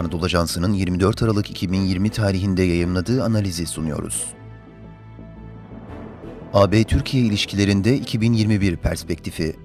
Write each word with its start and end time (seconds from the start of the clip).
Anadolu 0.00 0.24
Ajansı'nın 0.24 0.72
24 0.72 1.22
Aralık 1.22 1.50
2020 1.50 2.10
tarihinde 2.10 2.62
yayımladığı 2.62 3.24
analizi 3.24 3.66
sunuyoruz. 3.66 4.26
AB-Türkiye 6.54 7.24
ilişkilerinde 7.24 7.96
2021 7.96 8.76
perspektifi. 8.76 9.56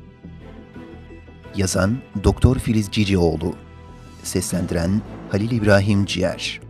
Yazan 1.55 1.97
Doktor 2.23 2.59
Filiz 2.59 2.87
Cicioğlu. 2.91 3.55
Seslendiren 4.23 5.01
Halil 5.31 5.51
İbrahim 5.51 6.05
Ciğer 6.05 6.64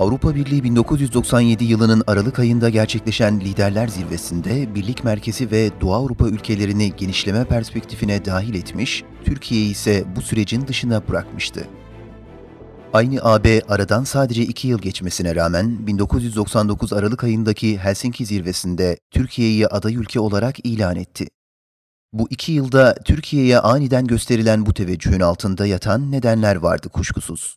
Avrupa 0.00 0.34
Birliği 0.34 0.64
1997 0.64 1.64
yılının 1.64 2.02
Aralık 2.06 2.38
ayında 2.38 2.68
gerçekleşen 2.68 3.40
Liderler 3.40 3.88
Zirvesi'nde 3.88 4.74
Birlik 4.74 5.04
Merkezi 5.04 5.50
ve 5.50 5.70
Doğu 5.80 5.94
Avrupa 5.94 6.28
ülkelerini 6.28 6.96
genişleme 6.96 7.44
perspektifine 7.44 8.24
dahil 8.24 8.54
etmiş, 8.54 9.04
Türkiye'yi 9.24 9.70
ise 9.70 10.04
bu 10.16 10.22
sürecin 10.22 10.66
dışına 10.66 11.08
bırakmıştı. 11.08 11.68
Aynı 12.92 13.20
AB 13.22 13.62
aradan 13.68 14.04
sadece 14.04 14.42
iki 14.42 14.68
yıl 14.68 14.78
geçmesine 14.78 15.34
rağmen 15.34 15.86
1999 15.86 16.92
Aralık 16.92 17.24
ayındaki 17.24 17.78
Helsinki 17.78 18.26
zirvesinde 18.26 18.96
Türkiye'yi 19.10 19.68
aday 19.68 19.94
ülke 19.94 20.20
olarak 20.20 20.66
ilan 20.66 20.96
etti. 20.96 21.26
Bu 22.12 22.26
iki 22.30 22.52
yılda 22.52 22.94
Türkiye'ye 23.04 23.58
aniden 23.58 24.06
gösterilen 24.06 24.66
bu 24.66 24.74
teveccühün 24.74 25.20
altında 25.20 25.66
yatan 25.66 26.12
nedenler 26.12 26.56
vardı 26.56 26.88
kuşkusuz. 26.88 27.56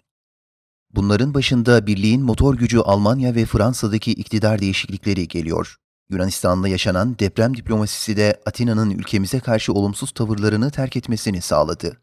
Bunların 0.95 1.33
başında 1.33 1.87
birliğin 1.87 2.21
motor 2.21 2.55
gücü 2.55 2.79
Almanya 2.79 3.35
ve 3.35 3.45
Fransa'daki 3.45 4.11
iktidar 4.11 4.59
değişiklikleri 4.59 5.27
geliyor. 5.27 5.75
Yunanistan'da 6.09 6.67
yaşanan 6.67 7.19
deprem 7.19 7.57
diplomasisi 7.57 8.17
de 8.17 8.41
Atina'nın 8.45 8.89
ülkemize 8.89 9.39
karşı 9.39 9.73
olumsuz 9.73 10.11
tavırlarını 10.11 10.71
terk 10.71 10.97
etmesini 10.97 11.41
sağladı. 11.41 11.97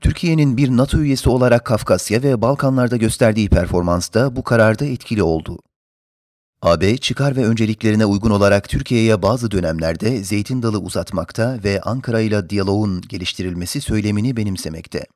Türkiye'nin 0.00 0.56
bir 0.56 0.68
NATO 0.68 0.98
üyesi 0.98 1.30
olarak 1.30 1.64
Kafkasya 1.64 2.22
ve 2.22 2.42
Balkanlarda 2.42 2.96
gösterdiği 2.96 3.48
performans 3.48 4.12
da 4.14 4.36
bu 4.36 4.42
kararda 4.42 4.84
etkili 4.84 5.22
oldu. 5.22 5.58
AB, 6.62 6.96
çıkar 6.96 7.36
ve 7.36 7.46
önceliklerine 7.46 8.06
uygun 8.06 8.30
olarak 8.30 8.68
Türkiye'ye 8.68 9.22
bazı 9.22 9.50
dönemlerde 9.50 10.24
zeytin 10.24 10.62
dalı 10.62 10.78
uzatmakta 10.78 11.58
ve 11.64 11.80
Ankara 11.80 12.20
ile 12.20 12.50
diyaloğun 12.50 13.00
geliştirilmesi 13.00 13.80
söylemini 13.80 14.36
benimsemekte. 14.36 15.06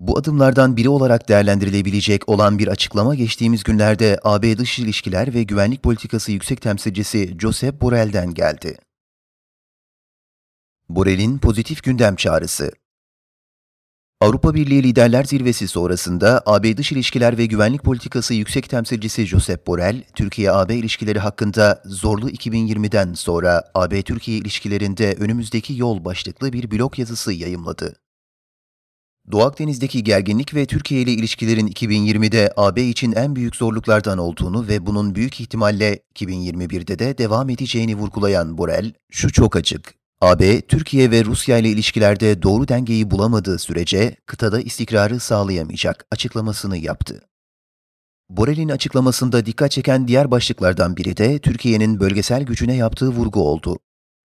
Bu 0.00 0.18
adımlardan 0.18 0.76
biri 0.76 0.88
olarak 0.88 1.28
değerlendirilebilecek 1.28 2.28
olan 2.28 2.58
bir 2.58 2.68
açıklama 2.68 3.14
geçtiğimiz 3.14 3.62
günlerde 3.62 4.20
AB 4.24 4.58
Dış 4.58 4.78
İlişkiler 4.78 5.34
ve 5.34 5.42
Güvenlik 5.42 5.82
Politikası 5.82 6.32
Yüksek 6.32 6.60
Temsilcisi 6.60 7.36
Josep 7.40 7.80
Borrell'den 7.80 8.34
geldi. 8.34 8.78
Borrell'in 10.88 11.38
pozitif 11.38 11.82
gündem 11.82 12.16
çağrısı 12.16 12.72
Avrupa 14.20 14.54
Birliği 14.54 14.82
Liderler 14.82 15.24
Zirvesi 15.24 15.68
sonrasında 15.68 16.42
AB 16.46 16.76
Dış 16.76 16.92
İlişkiler 16.92 17.38
ve 17.38 17.46
Güvenlik 17.46 17.84
Politikası 17.84 18.34
Yüksek 18.34 18.70
Temsilcisi 18.70 19.26
Josep 19.26 19.66
Borrell, 19.66 20.02
Türkiye-AB 20.14 20.76
ilişkileri 20.76 21.18
hakkında 21.18 21.82
zorlu 21.84 22.30
2020'den 22.30 23.14
sonra 23.14 23.64
AB-Türkiye 23.74 24.38
ilişkilerinde 24.38 25.14
önümüzdeki 25.20 25.76
yol 25.76 26.04
başlıklı 26.04 26.52
bir 26.52 26.70
blog 26.70 26.98
yazısı 26.98 27.32
yayımladı. 27.32 27.96
Doğu 29.32 29.42
Akdeniz'deki 29.42 30.04
gerginlik 30.04 30.54
ve 30.54 30.66
Türkiye 30.66 31.02
ile 31.02 31.12
ilişkilerin 31.12 31.66
2020'de 31.66 32.52
AB 32.56 32.82
için 32.82 33.12
en 33.12 33.36
büyük 33.36 33.56
zorluklardan 33.56 34.18
olduğunu 34.18 34.68
ve 34.68 34.86
bunun 34.86 35.14
büyük 35.14 35.40
ihtimalle 35.40 35.98
2021'de 36.14 36.98
de 36.98 37.18
devam 37.18 37.50
edeceğini 37.50 37.94
vurgulayan 37.94 38.58
Borrell, 38.58 38.92
şu 39.10 39.32
çok 39.32 39.56
açık, 39.56 39.94
AB, 40.20 40.60
Türkiye 40.60 41.10
ve 41.10 41.24
Rusya 41.24 41.58
ile 41.58 41.68
ilişkilerde 41.68 42.42
doğru 42.42 42.68
dengeyi 42.68 43.10
bulamadığı 43.10 43.58
sürece 43.58 44.16
kıtada 44.26 44.60
istikrarı 44.60 45.20
sağlayamayacak 45.20 46.06
açıklamasını 46.10 46.76
yaptı. 46.76 47.20
Borrell'in 48.30 48.68
açıklamasında 48.68 49.46
dikkat 49.46 49.70
çeken 49.70 50.08
diğer 50.08 50.30
başlıklardan 50.30 50.96
biri 50.96 51.16
de 51.16 51.38
Türkiye'nin 51.38 52.00
bölgesel 52.00 52.42
gücüne 52.42 52.76
yaptığı 52.76 53.08
vurgu 53.08 53.48
oldu. 53.48 53.78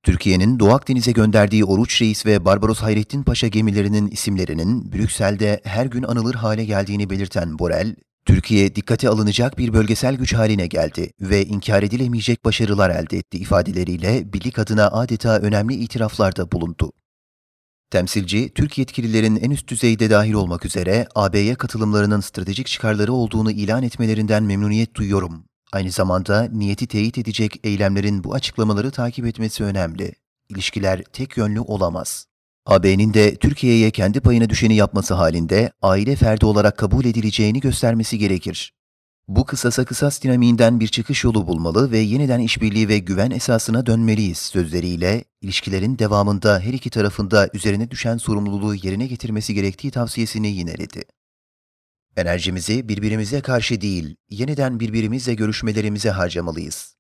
Türkiye'nin 0.06 0.60
Doğu 0.60 0.74
Akdeniz'e 0.74 1.12
gönderdiği 1.12 1.66
Oruç 1.66 2.02
Reis 2.02 2.26
ve 2.26 2.46
Barbaros 2.46 2.80
Hayrettin 2.80 3.24
Paşa 3.24 3.48
gemilerinin 3.48 4.08
isimlerinin 4.08 4.94
Brüksel'de 4.94 5.62
her 5.64 5.86
gün 5.86 6.04
anılır 6.04 6.36
hale 6.36 6.66
geldiğini 6.66 7.10
belirten 7.10 7.60
Borel, 7.60 7.96
Türkiye 8.26 8.76
dikkate 8.76 9.10
alınacak 9.10 9.58
bir 9.58 9.74
bölgesel 9.74 10.16
güç 10.16 10.34
haline 10.34 10.68
geldi 10.68 11.12
ve 11.22 11.46
inkar 11.46 11.84
edilemeyecek 11.84 12.46
başarılar 12.46 12.90
elde 12.90 13.18
etti 13.18 13.38
ifadeleriyle 13.38 14.34
birlik 14.34 14.60
adına 14.60 14.88
adeta 14.88 15.40
önemli 15.40 15.74
itiraflarda 15.74 16.52
bulundu. 16.52 16.92
Temsilci, 17.92 18.52
Türk 18.56 18.78
yetkililerin 18.78 19.36
en 19.36 19.52
üst 19.52 19.68
düzeyde 19.68 20.10
dahil 20.10 20.34
olmak 20.34 20.66
üzere 20.66 21.08
AB'ye 21.16 21.56
katılımlarının 21.56 22.20
stratejik 22.20 22.68
çıkarları 22.68 23.14
olduğunu 23.14 23.52
ilan 23.52 23.84
etmelerinden 23.84 24.44
memnuniyet 24.44 24.96
duyuyorum 24.96 25.46
Aynı 25.76 25.92
zamanda 25.92 26.50
niyeti 26.52 26.88
teyit 26.88 27.18
edecek 27.18 27.60
eylemlerin 27.64 28.24
bu 28.24 28.34
açıklamaları 28.34 28.92
takip 28.92 29.26
etmesi 29.26 29.64
önemli. 29.64 30.14
İlişkiler 30.50 31.04
tek 31.04 31.38
yönlü 31.38 31.60
olamaz. 31.60 32.26
AB'nin 32.66 33.14
de 33.14 33.36
Türkiye'ye 33.36 33.92
kendi 33.92 34.20
payına 34.20 34.50
düşeni 34.50 34.76
yapması 34.76 35.14
halinde 35.14 35.72
aile 35.82 36.16
ferdi 36.16 36.46
olarak 36.46 36.78
kabul 36.78 37.06
edileceğini 37.06 37.60
göstermesi 37.60 38.18
gerekir. 38.18 38.74
Bu 39.28 39.46
kısasa 39.46 39.86
kısas 39.86 40.24
dinamiğinden 40.24 40.80
bir 40.80 40.88
çıkış 40.88 41.24
yolu 41.24 41.48
bulmalı 41.48 41.92
ve 41.92 41.98
yeniden 41.98 42.40
işbirliği 42.40 42.88
ve 42.88 43.00
güven 43.00 43.32
esasına 43.32 43.86
dönmeliyiz 43.86 44.38
sözleriyle 44.38 45.24
ilişkilerin 45.42 46.00
devamında 46.00 46.60
her 46.60 46.74
iki 46.74 46.90
tarafında 46.90 47.50
üzerine 47.54 47.92
düşen 47.92 48.18
sorumluluğu 48.18 48.76
yerine 48.76 49.08
getirmesi 49.08 49.54
gerektiği 49.54 49.92
tavsiyesini 49.92 50.48
yineledi. 50.48 51.04
Enerjimizi 52.18 52.90
birbirimize 52.90 53.42
karşı 53.42 53.82
değil, 53.82 54.16
yeniden 54.30 54.80
birbirimizle 54.80 55.34
görüşmelerimize 55.34 56.10
harcamalıyız. 56.10 56.96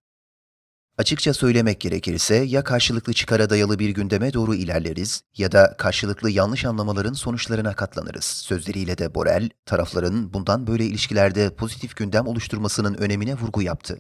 Açıkça 0.97 1.33
söylemek 1.33 1.81
gerekirse 1.81 2.35
ya 2.35 2.63
karşılıklı 2.63 3.13
çıkara 3.13 3.49
dayalı 3.49 3.79
bir 3.79 3.89
gündeme 3.89 4.33
doğru 4.33 4.55
ilerleriz 4.55 5.21
ya 5.37 5.51
da 5.51 5.75
karşılıklı 5.77 6.29
yanlış 6.29 6.65
anlamaların 6.65 7.13
sonuçlarına 7.13 7.73
katlanırız. 7.73 8.25
Sözleriyle 8.25 8.97
de 8.97 9.15
Borel, 9.15 9.49
tarafların 9.65 10.33
bundan 10.33 10.67
böyle 10.67 10.85
ilişkilerde 10.85 11.55
pozitif 11.55 11.95
gündem 11.95 12.27
oluşturmasının 12.27 12.93
önemine 12.93 13.35
vurgu 13.35 13.61
yaptı. 13.61 13.97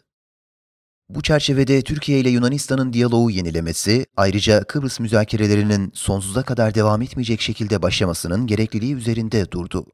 Bu 1.09 1.21
çerçevede 1.21 1.81
Türkiye 1.81 2.19
ile 2.19 2.29
Yunanistan'ın 2.29 2.93
diyaloğu 2.93 3.31
yenilemesi, 3.31 4.05
ayrıca 4.17 4.63
Kıbrıs 4.63 4.99
müzakerelerinin 4.99 5.91
sonsuza 5.93 6.43
kadar 6.43 6.75
devam 6.75 7.01
etmeyecek 7.01 7.41
şekilde 7.41 7.81
başlamasının 7.81 8.47
gerekliliği 8.47 8.95
üzerinde 8.95 9.51
durdu. 9.51 9.85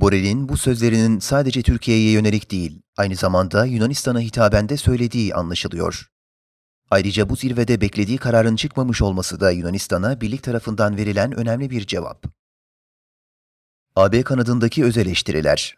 Borel'in 0.00 0.48
bu 0.48 0.56
sözlerinin 0.56 1.18
sadece 1.18 1.62
Türkiye'ye 1.62 2.10
yönelik 2.10 2.50
değil, 2.50 2.82
aynı 2.96 3.16
zamanda 3.16 3.64
Yunanistan'a 3.64 4.20
hitaben 4.20 4.68
de 4.68 4.76
söylediği 4.76 5.34
anlaşılıyor. 5.34 6.06
Ayrıca 6.90 7.28
bu 7.28 7.36
zirvede 7.36 7.80
beklediği 7.80 8.18
kararın 8.18 8.56
çıkmamış 8.56 9.02
olması 9.02 9.40
da 9.40 9.50
Yunanistan'a 9.50 10.20
birlik 10.20 10.42
tarafından 10.42 10.96
verilen 10.96 11.32
önemli 11.32 11.70
bir 11.70 11.86
cevap. 11.86 12.24
AB 13.96 14.22
kanadındaki 14.22 14.84
öz 14.84 14.96
eleştiriler 14.96 15.76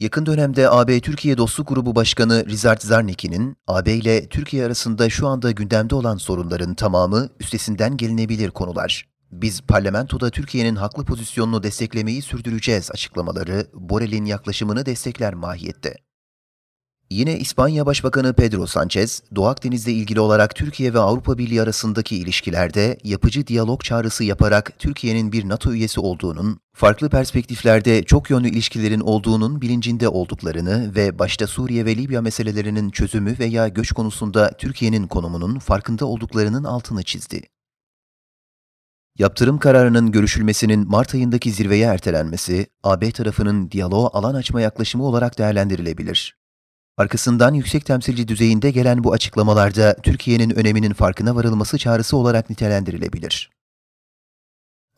Yakın 0.00 0.26
dönemde 0.26 0.70
AB 0.70 1.00
Türkiye 1.00 1.38
Dostluk 1.38 1.68
Grubu 1.68 1.94
Başkanı 1.94 2.46
Rizard 2.46 2.80
Zarneki'nin 2.80 3.56
AB 3.66 3.94
ile 3.94 4.28
Türkiye 4.28 4.64
arasında 4.66 5.10
şu 5.10 5.28
anda 5.28 5.50
gündemde 5.50 5.94
olan 5.94 6.16
sorunların 6.16 6.74
tamamı 6.74 7.28
üstesinden 7.40 7.96
gelinebilir 7.96 8.50
konular. 8.50 9.17
Biz 9.32 9.60
parlamentoda 9.60 10.30
Türkiye'nin 10.30 10.76
haklı 10.76 11.04
pozisyonunu 11.04 11.62
desteklemeyi 11.62 12.22
sürdüreceğiz 12.22 12.90
açıklamaları 12.90 13.66
Borrell'in 13.74 14.24
yaklaşımını 14.24 14.86
destekler 14.86 15.34
mahiyette. 15.34 15.96
Yine 17.10 17.38
İspanya 17.38 17.86
Başbakanı 17.86 18.32
Pedro 18.32 18.66
Sanchez, 18.66 19.22
Doğu 19.34 19.46
Akdeniz'le 19.46 19.88
ilgili 19.88 20.20
olarak 20.20 20.54
Türkiye 20.54 20.94
ve 20.94 20.98
Avrupa 20.98 21.38
Birliği 21.38 21.62
arasındaki 21.62 22.16
ilişkilerde 22.16 22.98
yapıcı 23.04 23.46
diyalog 23.46 23.82
çağrısı 23.82 24.24
yaparak 24.24 24.78
Türkiye'nin 24.78 25.32
bir 25.32 25.48
NATO 25.48 25.72
üyesi 25.72 26.00
olduğunun, 26.00 26.60
farklı 26.74 27.08
perspektiflerde 27.08 28.02
çok 28.02 28.30
yönlü 28.30 28.48
ilişkilerin 28.48 29.00
olduğunun 29.00 29.60
bilincinde 29.60 30.08
olduklarını 30.08 30.94
ve 30.94 31.18
başta 31.18 31.46
Suriye 31.46 31.84
ve 31.84 31.96
Libya 31.96 32.22
meselelerinin 32.22 32.90
çözümü 32.90 33.38
veya 33.38 33.68
göç 33.68 33.92
konusunda 33.92 34.50
Türkiye'nin 34.58 35.06
konumunun 35.06 35.58
farkında 35.58 36.06
olduklarının 36.06 36.64
altını 36.64 37.02
çizdi. 37.02 37.42
Yaptırım 39.18 39.58
kararının 39.58 40.12
görüşülmesinin 40.12 40.88
Mart 40.88 41.14
ayındaki 41.14 41.52
zirveye 41.52 41.86
ertelenmesi, 41.86 42.66
AB 42.82 43.10
tarafının 43.10 43.70
diyaloğa 43.70 44.10
alan 44.12 44.34
açma 44.34 44.60
yaklaşımı 44.60 45.04
olarak 45.04 45.38
değerlendirilebilir. 45.38 46.38
Arkasından 46.96 47.54
yüksek 47.54 47.86
temsilci 47.86 48.28
düzeyinde 48.28 48.70
gelen 48.70 49.04
bu 49.04 49.12
açıklamalarda 49.12 49.96
Türkiye'nin 50.02 50.50
öneminin 50.50 50.92
farkına 50.92 51.36
varılması 51.36 51.78
çağrısı 51.78 52.16
olarak 52.16 52.50
nitelendirilebilir. 52.50 53.50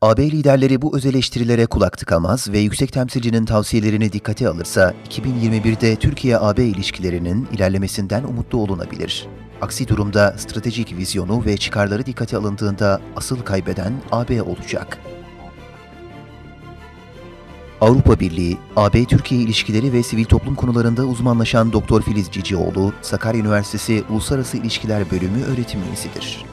AB 0.01 0.31
liderleri 0.31 0.83
bu 0.83 0.97
öz 0.97 1.07
eleştirilere 1.07 1.67
kulak 1.67 1.99
tıkamaz 1.99 2.51
ve 2.51 2.59
yüksek 2.59 2.93
temsilcinin 2.93 3.45
tavsiyelerini 3.45 4.13
dikkate 4.13 4.49
alırsa 4.49 4.95
2021'de 5.09 5.97
Türkiye-AB 5.97 6.65
ilişkilerinin 6.65 7.49
ilerlemesinden 7.53 8.25
umutlu 8.25 8.59
olunabilir. 8.59 9.29
Aksi 9.61 9.89
durumda 9.89 10.35
stratejik 10.39 10.97
vizyonu 10.97 11.45
ve 11.47 11.57
çıkarları 11.57 12.07
dikkate 12.07 12.37
alındığında 12.37 13.01
asıl 13.17 13.41
kaybeden 13.43 13.93
AB 14.13 14.43
olacak. 14.43 14.99
Avrupa 17.81 18.21
Birliği, 18.21 18.59
AB-Türkiye 18.77 19.41
ilişkileri 19.41 19.93
ve 19.93 20.03
sivil 20.03 20.25
toplum 20.25 20.55
konularında 20.55 21.05
uzmanlaşan 21.05 21.73
Doktor 21.73 22.03
Filiz 22.03 22.29
Cicioğlu, 22.31 22.93
Sakarya 23.03 23.41
Üniversitesi 23.41 24.05
Uluslararası 24.11 24.57
İlişkiler 24.57 25.11
Bölümü 25.11 25.43
öğretim 25.45 25.83
üyesidir. 25.83 26.45